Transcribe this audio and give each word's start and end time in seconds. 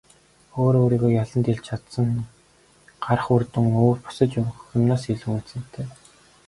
Өөрөө 0.61 0.81
өөрийгөө 0.83 1.11
ялж 1.21 1.31
чадсанаа 1.67 2.21
гарах 3.05 3.27
үр 3.35 3.43
дүн 3.53 3.67
өөр 3.83 3.97
бусад 4.05 4.31
бүх 4.45 4.59
юмнаас 4.77 5.03
илүү 5.13 5.31
үнэтэй. 5.35 5.85